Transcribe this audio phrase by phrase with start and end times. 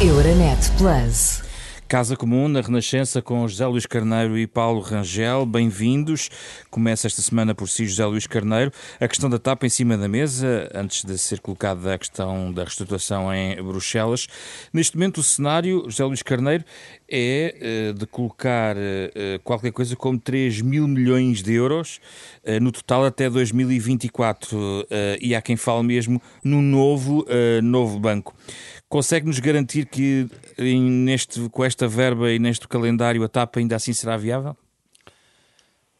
[0.00, 1.42] Euronet Plus.
[1.88, 5.44] Casa Comum na Renascença com José Luís Carneiro e Paulo Rangel.
[5.44, 6.28] Bem-vindos.
[6.70, 8.70] Começa esta semana por si, José Luís Carneiro.
[9.00, 12.62] A questão da tapa em cima da mesa, antes de ser colocada a questão da
[12.62, 14.28] reestruturação em Bruxelas.
[14.72, 16.62] Neste momento, o cenário, José Luís Carneiro,
[17.10, 22.00] é eh, de colocar eh, qualquer coisa como 3 mil milhões de euros
[22.44, 24.86] eh, no total até 2024.
[25.20, 27.24] E há quem fale mesmo no novo,
[27.62, 28.34] novo banco.
[28.88, 30.26] Consegue-nos garantir que
[30.58, 34.56] neste, com esta verba e neste calendário a TAP ainda assim será viável?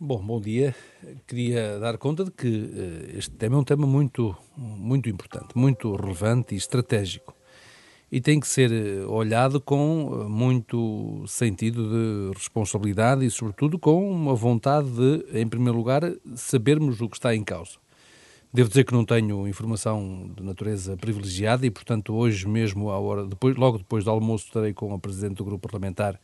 [0.00, 0.74] Bom, bom dia.
[1.26, 2.70] Queria dar conta de que
[3.14, 7.34] este tema é um tema muito, muito importante, muito relevante e estratégico.
[8.10, 8.70] E tem que ser
[9.06, 16.00] olhado com muito sentido de responsabilidade e, sobretudo, com uma vontade de, em primeiro lugar,
[16.34, 17.72] sabermos o que está em causa.
[18.52, 23.26] Devo dizer que não tenho informação de natureza privilegiada e, portanto, hoje mesmo, à hora,
[23.26, 26.18] depois, logo depois do almoço, estarei com a Presidente do Grupo Parlamentar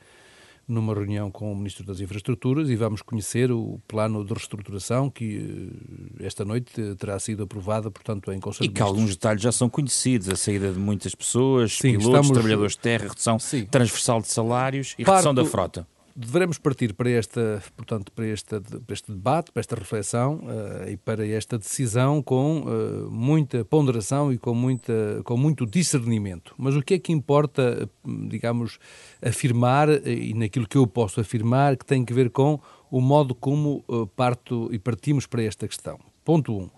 [0.67, 5.71] numa reunião com o Ministro das Infraestruturas e vamos conhecer o plano de reestruturação que
[6.19, 9.69] eh, esta noite terá sido aprovado, portanto, em Conselho E que alguns detalhes já são
[9.69, 12.31] conhecidos, a saída de muitas pessoas, Sim, pilotos, estamos...
[12.31, 13.67] trabalhadores de terra, redução Sim.
[13.67, 15.17] transversal de salários e Parto...
[15.17, 19.75] redução da frota devemos partir para esta, portanto, para, esta, para este debate, para esta
[19.75, 25.67] reflexão uh, e para esta decisão com uh, muita ponderação e com, muita, com muito
[25.67, 26.55] discernimento.
[26.57, 27.89] Mas o que é que importa,
[28.29, 28.79] digamos,
[29.21, 33.85] afirmar, e naquilo que eu posso afirmar, que tem que ver com o modo como
[33.89, 35.99] uh, parto e partimos para esta questão.
[36.25, 36.63] Ponto 1.
[36.63, 36.71] Um.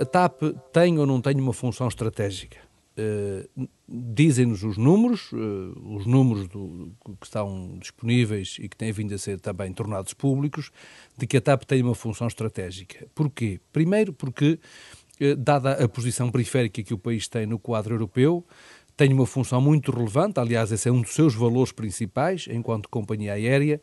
[0.00, 2.71] a TAP tem ou não tem uma função estratégica?
[2.94, 9.14] Uh, dizem-nos os números, uh, os números do, que estão disponíveis e que têm vindo
[9.14, 10.70] a ser também tornados públicos,
[11.16, 13.06] de que a TAP tem uma função estratégica.
[13.14, 13.60] Porquê?
[13.72, 14.58] Primeiro porque,
[15.20, 18.46] uh, dada a posição periférica que o país tem no quadro europeu,
[18.96, 23.32] tem uma função muito relevante, aliás, esse é um dos seus valores principais enquanto companhia
[23.32, 23.80] aérea,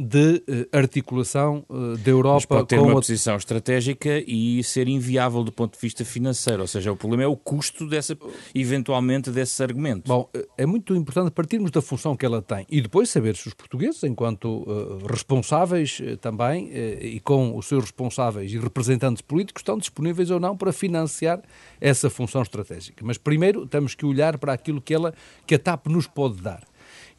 [0.00, 2.94] de uh, articulação uh, da Europa Mas pode ter uma a...
[2.94, 7.26] posição estratégica e ser inviável do ponto de vista financeiro, ou seja, o problema é
[7.26, 8.16] o custo dessa,
[8.54, 10.08] eventualmente desse argumento.
[10.08, 13.54] Bom, é muito importante partirmos da função que ela tem e depois saber se os
[13.54, 20.30] portugueses, enquanto uh, responsáveis também e com os seus responsáveis e representantes políticos, estão disponíveis
[20.30, 21.42] ou não para financiar
[21.80, 23.04] essa função estratégica.
[23.04, 25.12] Mas primeiro temos que olhar para aquilo que ela
[25.46, 26.69] que a TAP nos pode dar.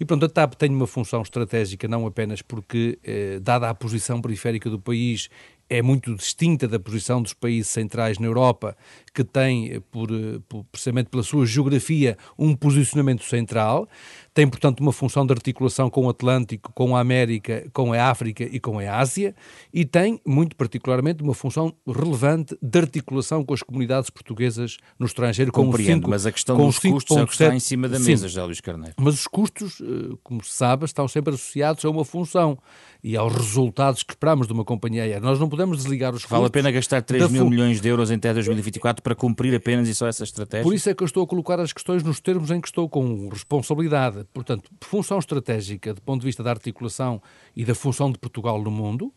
[0.02, 4.20] E pronto, a TAP tem uma função estratégica não apenas porque, eh, dada a posição
[4.20, 5.30] periférica do país,
[5.70, 8.76] é muito distinta da posição dos países centrais na Europa,
[9.14, 13.88] que tem, eh, por, eh, por, precisamente pela sua geografia, um posicionamento central.
[14.34, 18.44] Tem, portanto, uma função de articulação com o Atlântico, com a América, com a África
[18.44, 19.36] e com a Ásia.
[19.74, 25.52] E tem, muito particularmente, uma função relevante de articulação com as comunidades portuguesas no estrangeiro.
[25.52, 28.00] Compreendo, com cinco, mas a questão dos custos é o que está em cima da
[28.00, 28.96] mesa, José Luís Carneiro.
[28.98, 32.58] Mas os custos, eh, como se sabe, estão sempre associados a uma função
[33.04, 35.20] e aos resultados que esperamos de uma companhia aérea.
[35.20, 38.34] Nós não podemos desligar os Vale a pena gastar 3 mil milhões de euros até
[38.34, 40.64] 2024 para cumprir apenas e só essa estratégia?
[40.64, 42.88] Por isso é que eu estou a colocar as questões nos termos em que estou
[42.88, 44.21] com responsabilidade.
[44.34, 47.22] Portanto, função estratégica do ponto de vista da articulação
[47.56, 49.14] e da função de Portugal no mundo.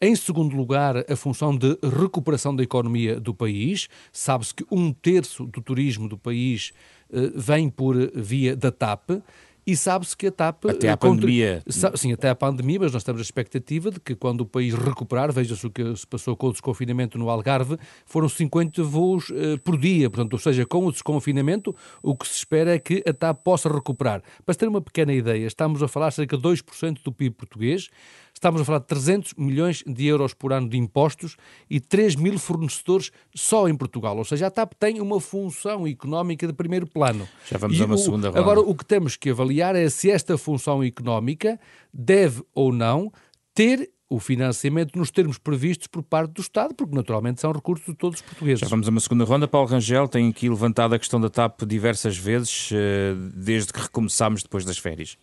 [0.00, 3.88] Em segundo lugar, a função de recuperação da economia do país.
[4.12, 6.72] Sabe-se que um terço do turismo do país
[7.10, 9.22] eh, vem por via da TAP
[9.66, 10.66] e sabe-se que a TAP...
[10.66, 11.20] Até à contra...
[11.20, 11.62] pandemia.
[11.96, 15.32] Sim, até à pandemia, mas nós temos a expectativa de que quando o país recuperar,
[15.32, 19.76] veja-se o que se passou com o desconfinamento no Algarve, foram 50 voos uh, por
[19.76, 23.42] dia, portanto, ou seja, com o desconfinamento, o que se espera é que a TAP
[23.42, 24.22] possa recuperar.
[24.44, 27.88] Para se ter uma pequena ideia, estamos a falar cerca de 2% do PIB português,
[28.36, 31.38] Estamos a falar de 300 milhões de euros por ano de impostos
[31.70, 34.14] e 3 mil fornecedores só em Portugal.
[34.18, 37.26] Ou seja, a TAP tem uma função económica de primeiro plano.
[37.50, 38.38] Já vamos e a uma o, segunda ronda.
[38.38, 41.58] Agora, o que temos que avaliar é se esta função económica
[41.90, 43.10] deve ou não
[43.54, 47.94] ter o financiamento nos termos previstos por parte do Estado, porque naturalmente são recursos de
[47.94, 48.60] todos os portugueses.
[48.60, 49.48] Já vamos a uma segunda ronda.
[49.48, 54.42] Paulo Rangel tem aqui levantado a questão da TAP diversas vezes, eh, desde que recomeçámos
[54.42, 55.16] depois das férias.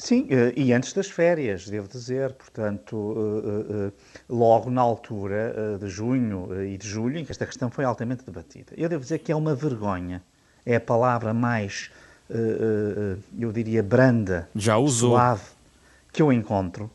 [0.00, 3.92] Sim, eh, e antes das férias, devo dizer, portanto, eh, eh,
[4.30, 8.72] logo na altura de junho e de julho, em que esta questão foi altamente debatida.
[8.78, 10.22] Eu devo dizer que é uma vergonha,
[10.64, 11.90] é a palavra mais,
[13.38, 15.10] eu diria, branda, Já usou.
[15.10, 15.44] suave,
[16.10, 16.90] que eu encontro,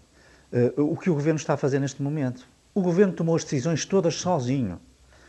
[0.76, 2.48] o que o Governo está a fazer neste momento.
[2.74, 4.80] O Governo tomou as decisões todas sozinho.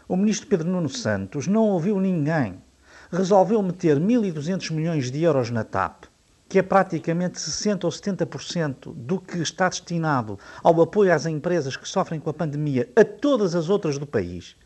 [0.08, 2.55] O Ministro Pedro Nuno Santos não ouviu ninguém.
[3.12, 6.06] Resolveu meter 1.200 milhões de euros na TAP
[6.48, 11.88] que é praticamente 60% ou 70% do que está destinado ao apoio às empresas que
[11.88, 14.56] sofrem com a pandemia a todas as outras do país.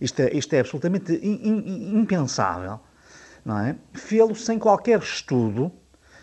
[0.00, 2.80] Isto é, isto é absolutamente in, in, impensável.
[3.44, 3.76] não é?
[3.94, 5.70] Fê-lo sem qualquer estudo,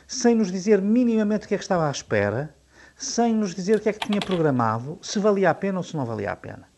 [0.07, 2.56] sem nos dizer minimamente o que é que estava à espera,
[2.95, 5.95] sem nos dizer o que é que tinha programado, se valia a pena ou se
[5.95, 6.73] não valia a pena.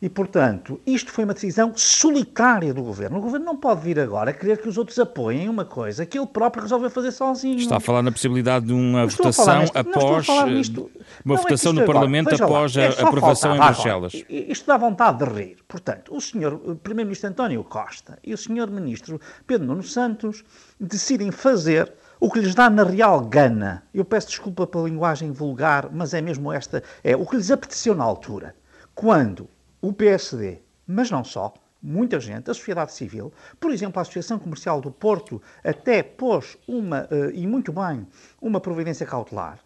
[0.00, 3.18] E, portanto, isto foi uma decisão solitária do governo.
[3.18, 6.26] O governo não pode vir agora querer que os outros apoiem uma coisa que ele
[6.26, 7.58] próprio resolveu fazer sozinho.
[7.58, 10.26] Está a falar na possibilidade de uma votação neste, após.
[10.46, 10.90] Nisto,
[11.24, 14.12] uma votação é no Parlamento após lá, é a aprovação em Bruxelas.
[14.28, 15.56] Isto dá vontade de rir.
[15.66, 20.44] Portanto, o senhor Primeiro-Ministro António Costa e o senhor Ministro Pedro Nuno Santos
[20.78, 23.82] decidem fazer o que lhes dá na real gana.
[23.92, 26.82] Eu peço desculpa pela linguagem vulgar, mas é mesmo esta.
[27.02, 28.54] É o que lhes apeteceu na altura.
[28.94, 29.48] Quando
[29.86, 34.80] o PSD, mas não só, muita gente, a sociedade civil, por exemplo, a Associação Comercial
[34.80, 38.04] do Porto, até pôs uma, eh, e muito bem,
[38.42, 39.60] uma providência cautelar,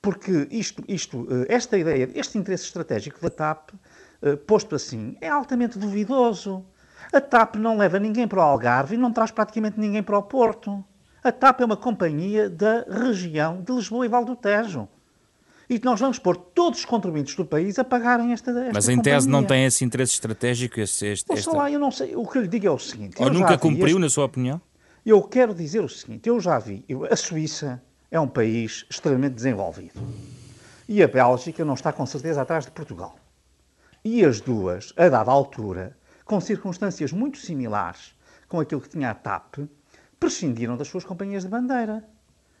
[0.00, 3.70] porque isto, isto, eh, esta ideia, este interesse estratégico da TAP,
[4.22, 6.64] eh, posto assim, é altamente duvidoso.
[7.12, 10.22] A TAP não leva ninguém para o Algarve e não traz praticamente ninguém para o
[10.22, 10.84] Porto.
[11.24, 14.88] A TAP é uma companhia da região de Lisboa e Val do Tejo
[15.72, 18.96] e nós vamos pôr todos os contribuintes do país a pagarem esta, esta Mas em
[18.96, 19.16] companhia.
[19.16, 20.78] tese não tem esse interesse estratégico?
[20.78, 21.56] Esse, este, esta...
[21.56, 22.14] lá, eu não sei.
[22.14, 23.16] O que eu lhe digo é o seguinte...
[23.18, 23.98] Ou nunca cumpriu, este...
[23.98, 24.60] na sua opinião?
[25.04, 29.34] Eu quero dizer o seguinte, eu já vi, eu, a Suíça é um país extremamente
[29.34, 29.98] desenvolvido.
[30.86, 33.16] E a Bélgica não está com certeza atrás de Portugal.
[34.04, 38.14] E as duas, a dada altura, com circunstâncias muito similares
[38.46, 39.60] com aquilo que tinha a TAP,
[40.20, 42.04] prescindiram das suas companhias de bandeira.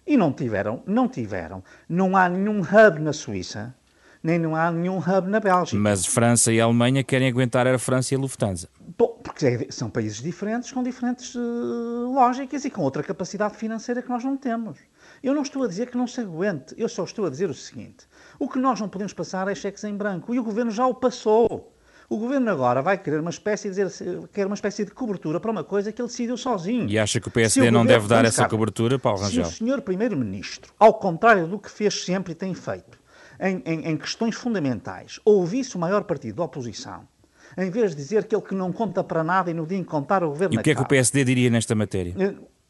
[0.06, 1.62] E não tiveram, não tiveram.
[1.88, 3.74] Não há nenhum hub na Suíça,
[4.22, 5.76] nem não há nenhum hub na Bélgica.
[5.76, 8.68] Mas França e Alemanha querem aguentar a França e a Lufthansa.
[8.98, 14.02] Bom, porque é, são países diferentes, com diferentes uh, lógicas e com outra capacidade financeira
[14.02, 14.78] que nós não temos.
[15.22, 17.54] Eu não estou a dizer que não se aguente, eu só estou a dizer o
[17.54, 18.06] seguinte:
[18.38, 20.94] o que nós não podemos passar é cheques em branco e o governo já o
[20.94, 21.71] passou.
[22.12, 25.50] O governo agora vai querer uma espécie de dizer, quer uma espécie de cobertura para
[25.50, 26.86] uma coisa que ele decidiu sozinho.
[26.86, 29.46] E acha que o PSD o não deve dar essa cobertura, Paulo Rangel?
[29.46, 32.98] Se o senhor primeiro-ministro, ao contrário do que fez sempre e tem feito,
[33.40, 37.08] em, em, em questões fundamentais, ouvisse o maior partido da oposição,
[37.56, 39.84] em vez de dizer que ele que não conta para nada e no dia em
[39.84, 42.14] contar o governo E o que é que o PSD diria nesta matéria?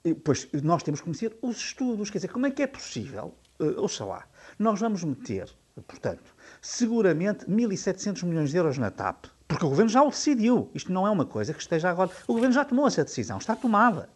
[0.04, 3.34] Eh, pois nós temos que conhecer os estudos, quer dizer, como é que é possível,
[3.58, 4.24] uh, ouça lá,
[4.56, 5.48] nós vamos meter,
[5.88, 9.26] portanto, seguramente 1.700 milhões de euros na TAP.
[9.48, 10.70] Porque o governo já o decidiu.
[10.72, 12.10] Isto não é uma coisa que esteja agora.
[12.26, 14.08] O governo já tomou essa decisão, está tomada.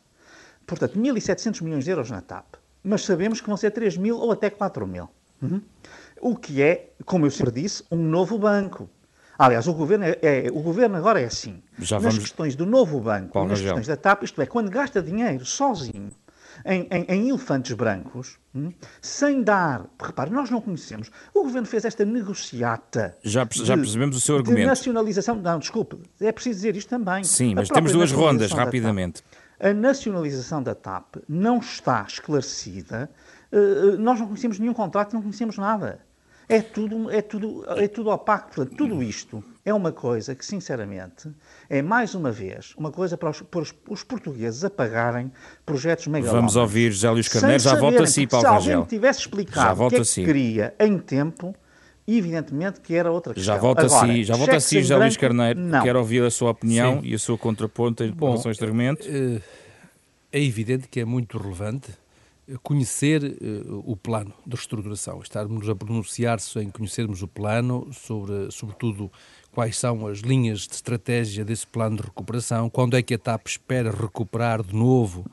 [0.64, 2.54] Portanto, 1.700 milhões de euros na TAP.
[2.82, 5.10] Mas sabemos que vão ser 3 mil ou até 4 mil.
[5.42, 5.60] Uhum.
[6.20, 8.88] O que é, como eu sempre disse, um novo banco.
[9.38, 11.62] Aliás, o governo, é, é o governo agora é assim.
[11.78, 15.02] Já Nas questões do novo banco, Paulo nas questões da TAP, isto é, quando gasta
[15.02, 16.10] dinheiro sozinho,
[16.64, 19.86] em, em, em elefantes brancos, hum, sem dar.
[20.00, 21.10] Repare, nós não conhecemos.
[21.34, 23.16] O governo fez esta negociata.
[23.22, 24.60] Já, já percebemos o seu argumento.
[24.60, 25.36] De nacionalização.
[25.36, 27.24] Não, desculpe, é preciso dizer isto também.
[27.24, 29.22] Sim, mas temos duas rondas, rapidamente.
[29.58, 33.10] A nacionalização da TAP não está esclarecida.
[33.50, 36.00] Uh, nós não conhecemos nenhum contrato, não conhecemos nada.
[36.48, 38.54] É tudo, é tudo, é tudo opaco.
[38.54, 41.28] Portanto, tudo isto é uma coisa que, sinceramente,
[41.68, 45.32] é mais uma vez uma coisa para os, para os, os portugueses a pagarem
[45.64, 46.54] projetos megalómanos.
[46.54, 48.62] Vamos ouvir José Luís Carneiro, já volta a si, Paulo Rangel.
[48.62, 51.52] Se alguém tivesse explicado o que é que queria em tempo,
[52.06, 53.54] evidentemente que era outra questão.
[53.54, 55.58] Já volta Agora, a si, já volta a si, José Luís Carneiro.
[55.58, 55.82] Não.
[55.82, 57.08] Quero ouvir a sua opinião Sim.
[57.08, 59.04] e a sua contraponto em relação a este argumento.
[59.08, 59.40] Eh,
[60.30, 61.90] é evidente que é muito relevante
[62.62, 69.10] conhecer uh, o plano de reestruturação, estarmos a pronunciar-se em conhecermos o plano, sobre, sobretudo
[69.56, 73.46] quais são as linhas de estratégia desse plano de recuperação, quando é que a TAP
[73.46, 75.24] espera recuperar de novo,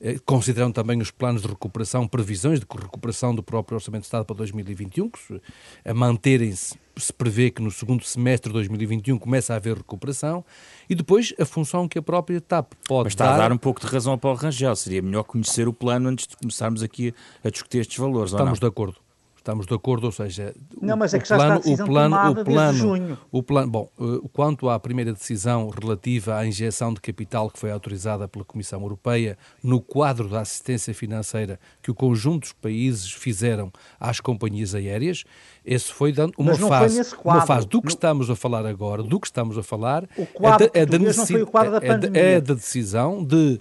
[0.00, 4.24] eh, considerando também os planos de recuperação, previsões de recuperação do próprio Orçamento de Estado
[4.24, 5.42] para 2021, que
[5.84, 10.44] a manterem-se, se prevê que no segundo semestre de 2021 começa a haver recuperação,
[10.88, 13.34] e depois a função que a própria TAP pode Mas está dar...
[13.34, 13.52] a dar.
[13.52, 16.84] um pouco de razão ao Paulo Rangel, seria melhor conhecer o plano antes de começarmos
[16.84, 17.12] aqui
[17.42, 19.01] a discutir estes valores, Estamos de acordo.
[19.42, 22.30] Estamos de acordo, ou seja, não, mas é que já plano, está a o plano,
[22.30, 23.18] o plano, junho.
[23.32, 27.72] O plano, bom, uh, quanto à primeira decisão relativa à injeção de capital que foi
[27.72, 33.72] autorizada pela Comissão Europeia no quadro da assistência financeira que o conjunto dos países fizeram
[33.98, 35.24] às companhias aéreas,
[35.64, 39.26] esse foi dando uma fase, uma fase do que estamos a falar agora, do que
[39.26, 42.18] estamos a falar, o quadro é da, é da, da.
[42.18, 43.60] É, é da decisão de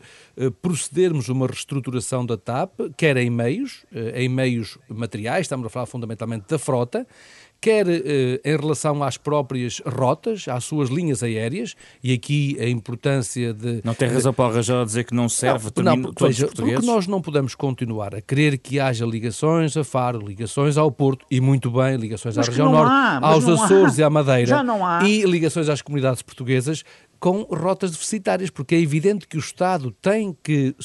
[0.49, 5.85] procedermos uma reestruturação da TAP, quer em meios, uh, em meios materiais, estamos a falar
[5.85, 7.05] fundamentalmente da frota,
[7.61, 13.53] quer eh, em relação às próprias rotas, às suas linhas aéreas, e aqui a importância
[13.53, 13.81] de...
[13.83, 16.53] Não tem razão para Rajão a dizer que não serve não, não, todos veja, os
[16.53, 16.79] portugueses?
[16.79, 21.23] Porque nós não podemos continuar a querer que haja ligações a Faro, ligações ao Porto,
[21.29, 24.01] e muito bem, ligações mas à região norte, há, aos Açores há.
[24.01, 24.65] e à Madeira,
[25.05, 26.83] e ligações às comunidades portuguesas,
[27.21, 30.75] com rotas deficitárias, porque é evidente que o Estado tem que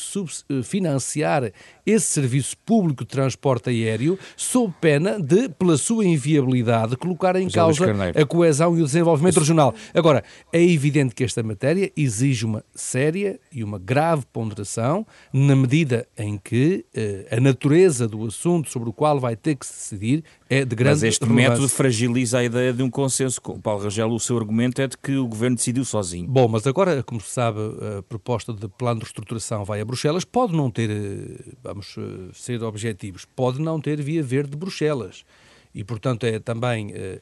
[0.63, 1.51] financiar
[1.87, 7.87] esse serviço público de transporte aéreo sob pena de, pela sua inviabilidade, colocar em causa
[8.15, 9.75] a coesão e o desenvolvimento regional.
[9.95, 16.07] Agora, é evidente que esta matéria exige uma séria e uma grave ponderação, na medida
[16.19, 20.23] em que eh, a natureza do assunto sobre o qual vai ter que se decidir
[20.49, 21.51] é de grande Mas este relevância.
[21.51, 23.41] método fragiliza a ideia de um consenso.
[23.63, 26.29] Paulo Rangel, o seu argumento é de que o governo decidiu sozinho.
[26.29, 27.59] Bom, mas agora, como se sabe,
[27.99, 32.31] a proposta de plano de reestruturação vai a Bruxelas, pode não ter, eh, vamos eh,
[32.33, 35.25] ser objetivos, pode não ter via verde de Bruxelas.
[35.77, 37.21] E, portanto, é também eh,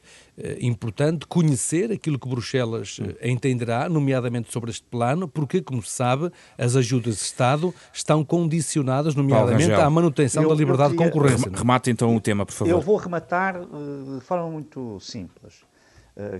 [0.61, 6.73] importante conhecer aquilo que Bruxelas entenderá, nomeadamente sobre este plano, porque, como se sabe, as
[6.77, 11.07] ajudas de Estado estão condicionadas, nomeadamente, à manutenção eu, da liberdade queria...
[11.07, 11.51] de concorrência.
[11.53, 12.71] Remate então o tema, por favor.
[12.71, 15.65] Eu vou rematar de forma muito simples,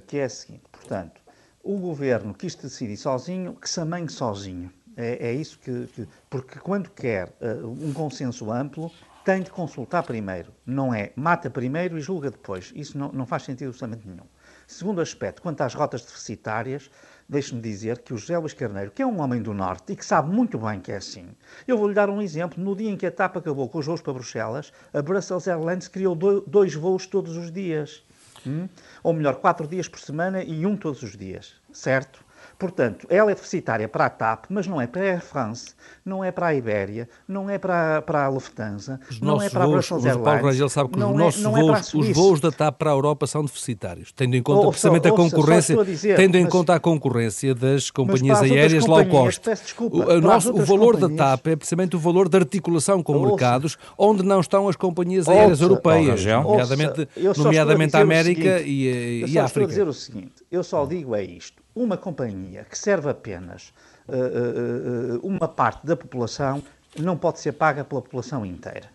[0.07, 0.63] que é a seguinte.
[0.71, 1.19] Portanto,
[1.61, 4.71] o governo quis decidir sozinho, que se amanhe sozinho.
[4.95, 8.89] É, é isso que, que, Porque quando quer uh, um consenso amplo,
[9.25, 10.53] tem de consultar primeiro.
[10.63, 12.71] Não é mata primeiro e julga depois.
[12.75, 14.27] Isso não, não faz sentido absolutamente nenhum.
[14.67, 16.91] Segundo aspecto, quanto às rotas deficitárias,
[17.27, 20.05] deixe-me dizer que o José Luís Carneiro, que é um homem do Norte e que
[20.05, 21.27] sabe muito bem que é assim,
[21.67, 22.63] eu vou-lhe dar um exemplo.
[22.63, 25.87] No dia em que a TAP acabou com os voos para Bruxelas, a Brussels Airlines
[25.87, 28.05] criou dois voos todos os dias.
[28.45, 28.69] Hum?
[29.01, 32.24] Ou melhor, quatro dias por semana e um todos os dias, certo?
[32.57, 35.73] Portanto, ela é deficitária para a TAP, mas não é para a Air France,
[36.05, 39.65] não é para a Ibéria, não é para, para a Lufthansa, os não é para
[39.65, 40.23] voos, a Brussels Airlines.
[40.25, 42.91] Paulo Rangel sabe que os é- nossos é, voos, é os voos da TAP para
[42.91, 46.75] a Europa são deficitários, tendo em conta precisamente a concorrência, dizer, tendo em mas, conta
[46.75, 49.49] a concorrência das companhias aéreas low cost.
[49.49, 53.27] Desculpa, o, nosso, o valor da TAP é precisamente o valor da articulação com ouça,
[53.27, 59.25] mercados onde não estão as companhias aéreas ouça, europeias, nomeadamente, nomeadamente a América seguinte, e,
[59.27, 59.43] e a África.
[59.43, 62.77] Eu só estou a dizer o seguinte, eu só digo é isto uma companhia que
[62.77, 63.73] serve apenas
[64.07, 66.63] uh, uh, uma parte da população
[66.97, 68.89] não pode ser paga pela população inteira.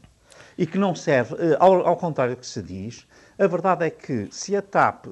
[0.57, 3.07] E que não serve, ao, ao contrário do que se diz,
[3.41, 5.07] a verdade é que se a TAP,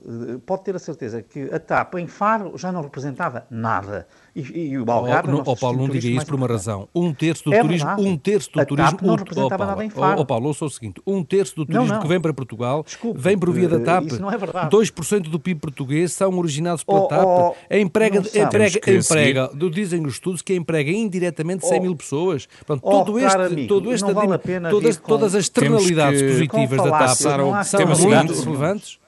[0.45, 4.07] pode ter a certeza que a TAP em Faro já não representava nada.
[4.37, 5.33] E, e o Algarve...
[5.33, 6.87] Oh, oh, Paulo, não diga isso por uma razão.
[6.95, 7.91] Um terço do é turismo...
[7.99, 8.91] Um terço do a turismo...
[8.91, 10.21] TAP não representava oh, nada em Faro.
[10.21, 11.01] Oh, Paulo, ouça o seguinte.
[11.07, 12.03] Um terço do turismo não, não.
[12.03, 14.09] que vem para Portugal Desculpe, vem por via da TAP.
[14.09, 14.77] Isso não é verdade.
[14.77, 17.25] 2% do PIB português são originados pela oh, TAP.
[17.25, 22.47] Oh, emprega, emprega, emprega, dizem os estudos que emprega indiretamente 100 mil pessoas.
[22.47, 24.39] Portanto, oh, todo este, amigo, todo este, vale
[24.71, 28.99] todas, todas as externalidades positivas da TAP são muito relevantes.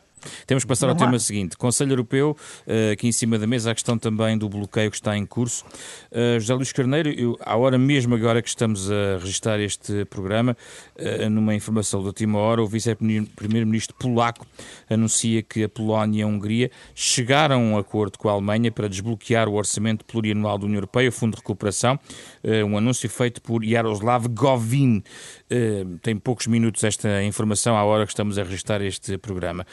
[0.47, 1.57] Temos que passar ao tema seguinte.
[1.57, 2.37] Conselho Europeu,
[2.67, 5.65] uh, aqui em cima da mesa, a questão também do bloqueio que está em curso.
[6.11, 10.57] Uh, José Luís Carneiro, eu, à hora mesmo agora que estamos a registrar este programa,
[10.97, 14.47] uh, numa informação da última hora, o vice-primeiro-ministro polaco
[14.89, 18.89] anuncia que a Polónia e a Hungria chegaram a um acordo com a Alemanha para
[18.89, 21.99] desbloquear o orçamento plurianual da União Europeia, o Fundo de Recuperação,
[22.67, 25.03] um anúncio feito por Jaroslav Govin.
[26.03, 29.67] Tem poucos minutos esta informação à hora que estamos a registrar este programa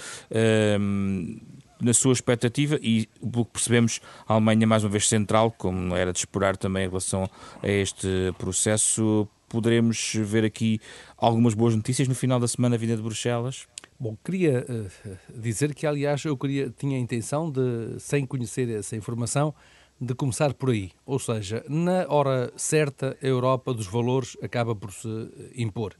[1.81, 6.11] na sua expectativa e, pelo que percebemos, a Alemanha mais uma vez central, como era
[6.11, 7.29] de esperar também em relação
[7.61, 8.07] a este
[8.37, 9.27] processo.
[9.49, 10.79] Poderemos ver aqui
[11.15, 13.65] algumas boas notícias no final da semana vinda de Bruxelas?
[13.99, 18.95] Bom, queria uh, dizer que, aliás, eu queria, tinha a intenção de, sem conhecer essa
[18.95, 19.55] informação,
[19.99, 20.91] de começar por aí.
[21.05, 25.07] Ou seja, na hora certa, a Europa dos valores acaba por se
[25.55, 25.93] impor.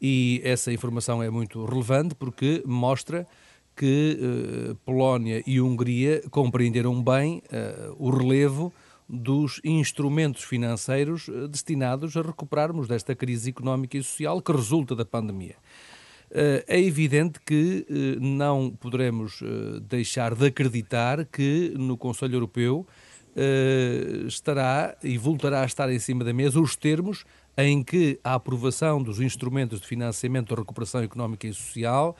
[0.00, 3.26] E essa informação é muito relevante porque mostra
[3.74, 8.72] que uh, Polónia e Hungria compreenderam bem uh, o relevo
[9.08, 15.54] dos instrumentos financeiros destinados a recuperarmos desta crise económica e social que resulta da pandemia.
[16.66, 17.86] É evidente que
[18.20, 19.40] não poderemos
[19.88, 22.84] deixar de acreditar que no Conselho Europeu
[24.26, 27.24] estará e voltará a estar em cima da mesa os termos
[27.56, 32.14] em que a aprovação dos instrumentos de financiamento da recuperação económica e social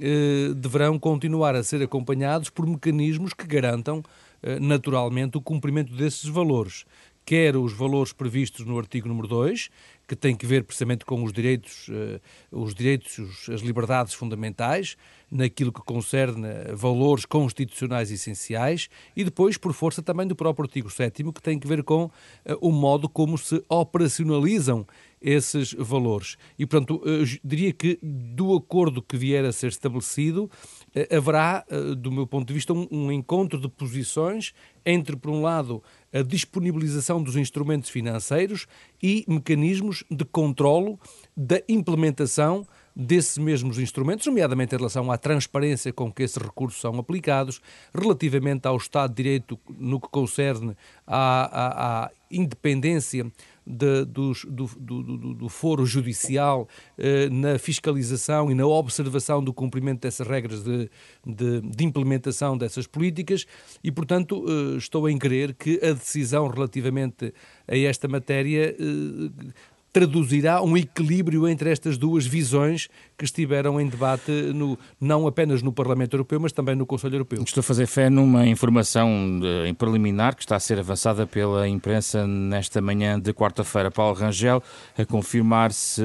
[0.00, 4.02] eh, deverão continuar a ser acompanhados por mecanismos que garantam
[4.42, 6.84] eh, naturalmente o cumprimento desses valores,
[7.24, 9.70] quer os valores previstos no artigo número 2,
[10.08, 14.96] que tem que ver precisamente com os direitos, eh, os direitos, as liberdades fundamentais,
[15.30, 21.20] naquilo que concerne valores constitucionais essenciais, e depois, por força também do próprio artigo 7
[21.32, 22.10] que tem que ver com
[22.44, 24.86] eh, o modo como se operacionalizam
[25.20, 26.36] esses valores.
[26.58, 30.50] E, portanto, eu diria que do acordo que vier a ser estabelecido,
[30.94, 35.42] eh, haverá, eh, do meu ponto de vista, um, encontro de posições entre, por um
[35.42, 35.82] lado,
[36.12, 38.66] a disponibilização dos instrumentos financeiros
[39.02, 40.98] e mecanismos de controlo
[41.36, 42.66] da implementação
[43.00, 47.60] desses mesmos instrumentos, nomeadamente em relação à transparência com que esses recursos são aplicados,
[47.94, 50.76] relativamente ao Estado de Direito no que concerne
[51.06, 53.30] à, à, à independência
[53.66, 60.00] de, do, do, do, do, foro judicial eh, na fiscalização e na observação do cumprimento
[60.00, 60.90] dessas regras de,
[61.24, 63.46] de, de implementação dessas políticas.
[63.82, 67.32] E, portanto, eh, estou em crer que a decisão relativamente
[67.68, 69.52] a esta matéria eh,
[69.92, 75.72] traduzirá um equilíbrio entre estas duas visões que estiveram em debate no, não apenas no
[75.72, 77.42] Parlamento Europeu, mas também no Conselho Europeu.
[77.42, 81.68] Estou a fazer fé numa informação de, em preliminar que está a ser avançada pela
[81.68, 83.90] imprensa nesta manhã de quarta-feira.
[83.90, 84.62] Paulo Rangel,
[84.96, 86.02] a confirmar se,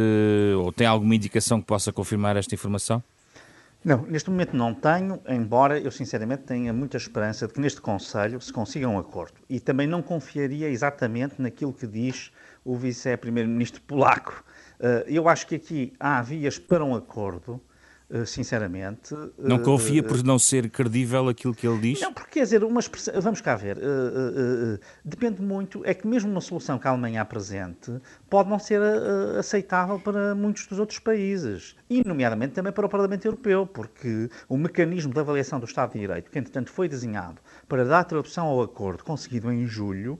[0.57, 3.03] ou tem alguma indicação que possa confirmar esta informação?
[3.85, 8.41] Não, neste momento não tenho, embora eu sinceramente tenha muita esperança de que neste Conselho
[8.41, 9.35] se consiga um acordo.
[9.47, 12.31] E também não confiaria exatamente naquilo que diz
[12.63, 14.43] o vice-primeiro-ministro polaco.
[14.79, 17.61] Eh, eu acho que aqui há vias para um acordo,
[18.25, 19.15] sinceramente.
[19.37, 22.01] Não confia por não ser credível aquilo que ele diz?
[22.01, 23.77] Não, porque quer dizer, uma expressão, vamos cá ver,
[25.03, 27.91] depende muito, é que mesmo uma solução que a Alemanha apresente
[28.29, 28.81] pode não ser
[29.39, 34.57] aceitável para muitos dos outros países, e nomeadamente também para o Parlamento Europeu, porque o
[34.57, 38.61] mecanismo de avaliação do Estado de Direito, que entretanto foi desenhado para dar tradução ao
[38.61, 40.19] acordo conseguido em julho,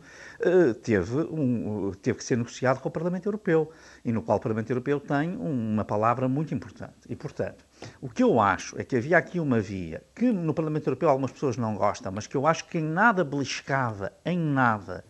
[0.83, 3.71] teve, um, teve que ser negociado com o Parlamento Europeu,
[4.03, 6.95] e no qual o Parlamento Europeu tem uma palavra muito importante.
[7.07, 7.65] E, portanto,
[8.01, 11.31] o que eu acho é que havia aqui uma via que no Parlamento Europeu algumas
[11.31, 15.03] pessoas não gostam, mas que eu acho que em nada beliscava, em nada,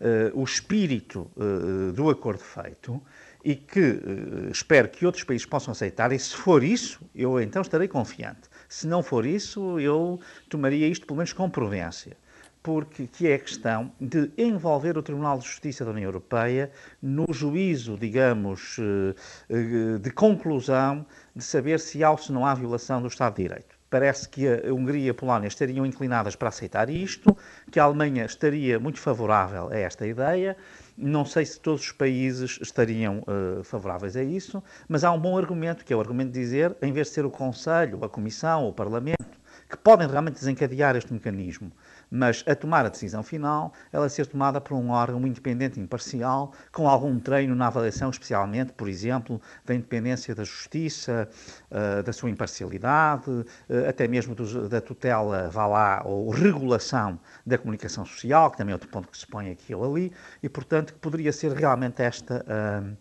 [0.00, 3.02] uh, o espírito uh, do acordo feito
[3.44, 6.12] e que uh, espero que outros países possam aceitar.
[6.12, 8.48] E se for isso, eu então estarei confiante.
[8.68, 12.16] Se não for isso, eu tomaria isto pelo menos com prudência
[12.62, 17.26] porque que é a questão de envolver o Tribunal de Justiça da União Europeia no
[17.32, 19.14] juízo, digamos, eh,
[19.48, 23.42] eh, de conclusão de saber se há ou se não há violação do Estado de
[23.44, 23.78] Direito.
[23.90, 27.34] Parece que a Hungria e a Polónia estariam inclinadas para aceitar isto,
[27.70, 30.58] que a Alemanha estaria muito favorável a esta ideia.
[30.94, 35.38] Não sei se todos os países estariam uh, favoráveis a isso, mas há um bom
[35.38, 38.68] argumento, que é o argumento de dizer, em vez de ser o Conselho, a Comissão,
[38.68, 39.38] o Parlamento,
[39.70, 41.70] que podem realmente desencadear este mecanismo,
[42.10, 46.52] mas a tomar a decisão final, ela ser tomada por um órgão independente e imparcial,
[46.72, 51.28] com algum treino na avaliação, especialmente, por exemplo, da independência da justiça,
[51.70, 54.34] uh, da sua imparcialidade, uh, até mesmo
[54.68, 59.18] da tutela, vá lá, ou regulação da comunicação social, que também é outro ponto que
[59.18, 62.44] se põe aqui ou ali, e, portanto, que poderia ser realmente esta.
[62.48, 62.96] Uh,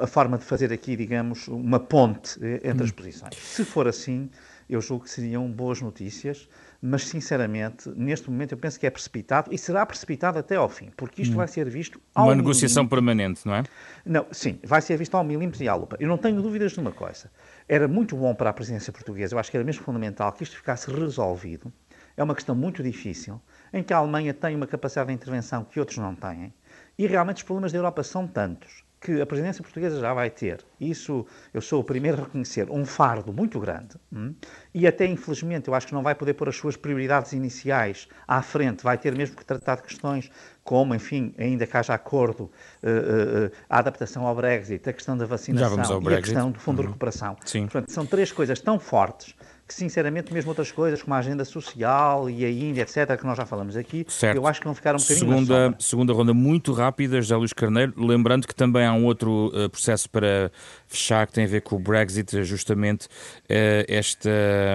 [0.00, 2.94] a forma de fazer aqui, digamos, uma ponte eh, entre as hum.
[2.94, 3.36] posições.
[3.36, 4.30] Se for assim,
[4.68, 6.48] eu julgo que seriam boas notícias
[6.82, 10.90] mas sinceramente, neste momento eu penso que é precipitado e será precipitado até ao fim,
[10.96, 11.36] porque isto hum.
[11.36, 13.64] vai ser visto ao Uma negociação permanente, não é?
[14.04, 15.96] Não, sim, vai ser visto ao milímetro e à lupa.
[16.00, 17.30] Eu não tenho dúvidas de uma coisa.
[17.68, 20.56] Era muito bom para a presidência portuguesa, eu acho que era mesmo fundamental que isto
[20.56, 21.70] ficasse resolvido.
[22.16, 23.40] É uma questão muito difícil,
[23.72, 26.52] em que a Alemanha tem uma capacidade de intervenção que outros não têm,
[26.98, 30.62] e realmente os problemas da Europa são tantos que a presidência portuguesa já vai ter,
[30.78, 34.34] isso eu sou o primeiro a reconhecer, um fardo muito grande, hum?
[34.74, 38.42] e até infelizmente eu acho que não vai poder pôr as suas prioridades iniciais à
[38.42, 40.30] frente, vai ter mesmo que tratar de questões
[40.62, 45.24] como, enfim, ainda que haja acordo, uh, uh, a adaptação ao Brexit, a questão da
[45.24, 46.82] vacinação e a questão do Fundo uhum.
[46.82, 47.36] de Recuperação.
[47.44, 47.62] Sim.
[47.62, 49.34] Portanto, são três coisas tão fortes
[49.70, 53.36] que, sinceramente, mesmo outras coisas, como a agenda social e a Índia, etc., que nós
[53.36, 54.36] já falamos aqui, certo.
[54.36, 57.94] eu acho que vão ficar um bocadinho segunda, segunda ronda muito rápida, José Luís Carneiro,
[57.96, 60.50] lembrando que também há um outro uh, processo para
[60.88, 64.28] fechar que tem a ver com o Brexit, justamente uh, esta,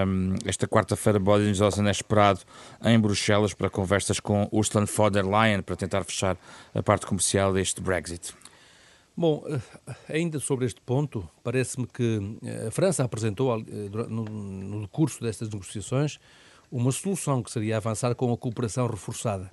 [0.06, 2.40] um, esta quarta-feira Boris Johnson é esperado
[2.82, 6.38] em Bruxelas para conversas com Ursula von der Leyen para tentar fechar
[6.74, 8.32] a parte comercial deste Brexit.
[9.18, 13.62] Bom, eh, ainda sobre este ponto, parece-me que eh, a França apresentou, eh,
[14.10, 16.18] no curso destas negociações,
[16.70, 19.50] uma solução que seria avançar com a cooperação reforçada.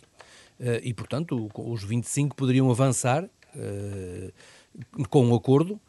[0.84, 3.28] E, portanto, os 25 poderiam avançar
[5.10, 5.80] com um acordo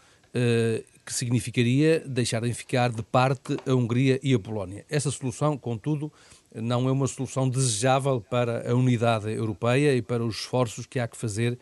[1.04, 4.84] que significaria deixarem ficar de parte a Hungria e a Polónia.
[4.88, 6.12] Essa solução, contudo,
[6.54, 11.06] não é uma solução desejável para a unidade europeia e para os esforços que há
[11.06, 11.58] que fazer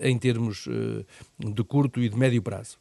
[0.00, 1.04] em termos eh,
[1.38, 2.78] de curto e de médio prazo.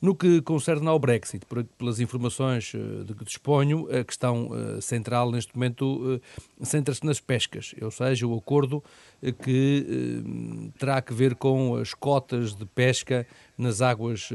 [0.00, 1.44] No que concerne ao Brexit,
[1.76, 6.20] pelas informações eh, de que disponho, a questão central neste momento
[6.62, 8.82] centra-se nas pescas, ou seja, o acordo
[9.42, 10.22] que
[10.78, 14.30] terá que ver com as cotas de pesca nas águas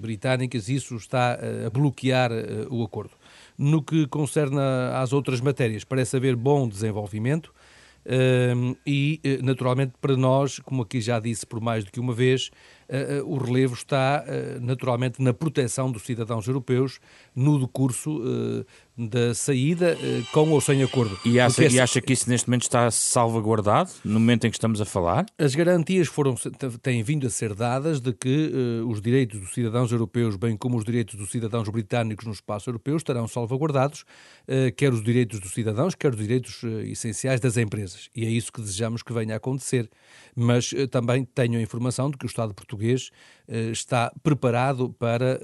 [0.00, 2.30] britânicas, isso está a bloquear
[2.70, 3.12] o acordo.
[3.56, 4.58] No que concerne
[4.94, 7.52] às outras matérias, parece haver bom desenvolvimento
[8.86, 12.50] e, eh, naturalmente, para nós, como aqui já disse por mais do que uma vez,
[13.24, 14.22] o relevo está
[14.60, 17.00] naturalmente na proteção dos cidadãos europeus
[17.34, 18.20] no decurso
[18.96, 19.96] da saída
[20.32, 21.18] com ou sem acordo.
[21.24, 24.80] E acha, e acha que isso neste momento está salvaguardado, no momento em que estamos
[24.80, 25.26] a falar?
[25.38, 26.34] As garantias foram,
[26.82, 28.52] têm vindo a ser dadas de que
[28.82, 32.68] uh, os direitos dos cidadãos europeus, bem como os direitos dos cidadãos britânicos no espaço
[32.68, 37.56] europeu, estarão salvaguardados, uh, quer os direitos dos cidadãos, quer os direitos uh, essenciais das
[37.56, 38.08] empresas.
[38.14, 39.88] E é isso que desejamos que venha a acontecer.
[40.34, 43.10] Mas também tenho a informação de que o Estado português
[43.70, 45.40] está preparado para,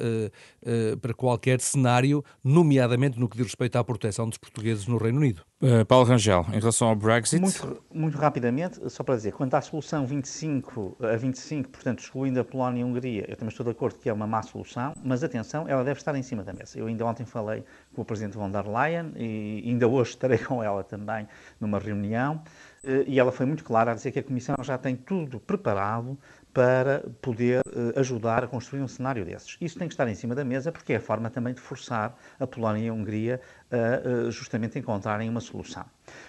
[1.01, 5.43] para qualquer cenário, nomeadamente no que diz respeito à proteção dos portugueses no Reino Unido.
[5.61, 7.41] Uh, Paulo Rangel, em relação ao Brexit.
[7.41, 12.45] Muito, muito rapidamente, só para dizer, quanto à solução 25 a 25, portanto, excluindo a
[12.45, 15.25] Polónia e a Hungria, eu também estou de acordo que é uma má solução, mas
[15.25, 16.79] atenção, ela deve estar em cima da mesa.
[16.79, 20.63] Eu ainda ontem falei com o Presidente von der Leyen e ainda hoje estarei com
[20.63, 21.27] ela também
[21.61, 22.41] numa reunião,
[22.85, 26.17] eh, e ela foi muito clara a dizer que a Comissão já tem tudo preparado
[26.53, 29.57] para poder uh, ajudar a construir um cenário desses.
[29.61, 32.17] Isso tem que estar em cima da mesa porque é a forma também de forçar
[32.39, 35.85] a Polónia e a Hungria a uh, justamente encontrarem uma solução.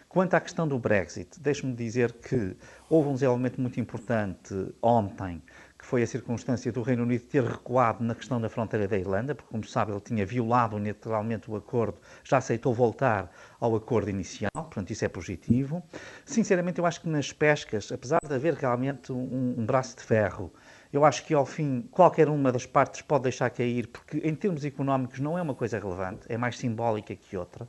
[0.08, 2.56] Quanto à questão do Brexit, deixe-me dizer que
[2.90, 5.42] houve um desenvolvimento muito importante ontem
[5.90, 9.50] foi a circunstância do Reino Unido ter recuado na questão da fronteira da Irlanda, porque,
[9.50, 14.92] como sabe, ele tinha violado unilateralmente o acordo, já aceitou voltar ao acordo inicial, portanto,
[14.92, 15.82] isso é positivo.
[16.24, 20.54] Sinceramente, eu acho que nas pescas, apesar de haver realmente um, um braço de ferro,
[20.92, 24.66] eu acho que ao fim qualquer uma das partes pode deixar cair, porque em termos
[24.66, 27.68] económicos não é uma coisa relevante, é mais simbólica que outra.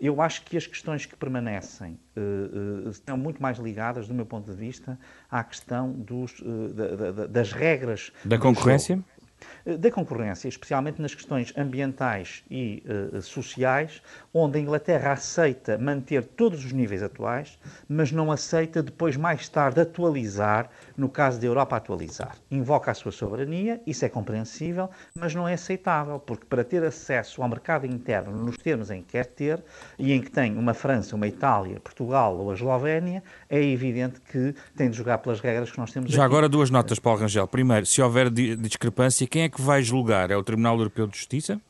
[0.00, 4.24] Eu acho que as questões que permanecem uh, uh, estão muito mais ligadas, do meu
[4.24, 4.98] ponto de vista,
[5.30, 8.12] à questão dos, uh, da, da, das regras.
[8.24, 8.96] Da concorrência?
[8.96, 9.19] Jogo.
[9.64, 16.22] Eh, da concorrência, especialmente nas questões ambientais e uh, sociais, onde a Inglaterra aceita manter
[16.24, 21.76] todos os níveis atuais, mas não aceita depois, mais tarde, atualizar, no caso da Europa,
[21.76, 22.36] atualizar.
[22.50, 27.42] Invoca a sua soberania, isso é compreensível, mas não é aceitável, porque para ter acesso
[27.42, 29.62] ao mercado interno nos termos em que quer ter,
[29.98, 34.54] e em que tem uma França, uma Itália, Portugal ou a Eslovénia, é evidente que
[34.76, 36.32] tem de jogar pelas regras que nós temos Já aqui.
[36.32, 37.46] agora duas notas, Paulo Rangel.
[37.46, 40.30] Primeiro, se houver discrepância, quem é que vai julgar?
[40.30, 41.60] É o Tribunal Europeu de Justiça?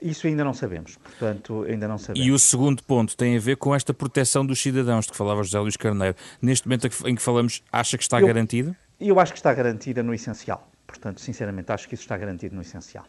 [0.00, 2.26] Isso ainda não sabemos, portanto, ainda não sabemos.
[2.26, 5.42] E o segundo ponto tem a ver com esta proteção dos cidadãos de que falava
[5.42, 6.14] José Luís Carneiro.
[6.42, 8.76] Neste momento em que falamos, acha que está eu, garantido?
[9.00, 10.68] Eu acho que está garantida no essencial.
[10.86, 13.06] Portanto, sinceramente, acho que isso está garantido no essencial.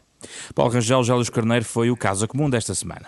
[0.54, 3.08] Paulo Rangel, José Luís Carneiro foi o caso comum desta semana.